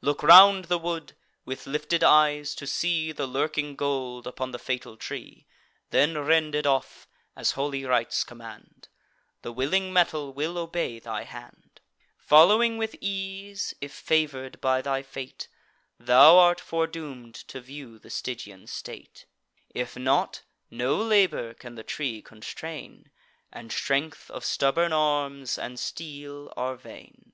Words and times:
Look 0.00 0.22
round 0.22 0.66
the 0.66 0.78
wood, 0.78 1.14
with 1.44 1.66
lifted 1.66 2.04
eyes, 2.04 2.54
to 2.54 2.68
see 2.68 3.10
The 3.10 3.26
lurking 3.26 3.74
gold 3.74 4.28
upon 4.28 4.52
the 4.52 4.58
fatal 4.60 4.96
tree: 4.96 5.44
Then 5.90 6.16
rend 6.18 6.54
it 6.54 6.66
off, 6.66 7.08
as 7.34 7.50
holy 7.58 7.84
rites 7.84 8.22
command; 8.22 8.86
The 9.40 9.50
willing 9.52 9.92
metal 9.92 10.32
will 10.32 10.56
obey 10.56 11.00
thy 11.00 11.24
hand, 11.24 11.80
Following 12.16 12.78
with 12.78 12.94
ease, 13.00 13.74
if 13.80 13.92
favour'd 13.92 14.60
by 14.60 14.82
thy 14.82 15.02
fate, 15.02 15.48
Thou 15.98 16.38
art 16.38 16.60
foredoom'd 16.60 17.34
to 17.48 17.60
view 17.60 17.98
the 17.98 18.08
Stygian 18.08 18.68
state: 18.68 19.26
If 19.74 19.96
not, 19.96 20.42
no 20.70 20.94
labour 20.94 21.54
can 21.54 21.74
the 21.74 21.82
tree 21.82 22.22
constrain; 22.22 23.10
And 23.52 23.72
strength 23.72 24.30
of 24.30 24.44
stubborn 24.44 24.92
arms 24.92 25.58
and 25.58 25.76
steel 25.76 26.52
are 26.56 26.76
vain. 26.76 27.32